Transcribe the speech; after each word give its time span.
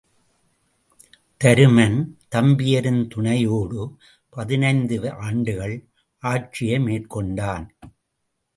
தருமன் 1.43 1.97
தம்பியரின் 2.35 3.03
துணையோடு 3.07 3.83
பதினைந்து 4.29 4.97
ஆண்டுகள் 5.19 5.75
ஆட்சியை 6.23 6.79
மேற்கொண்டான். 6.79 7.67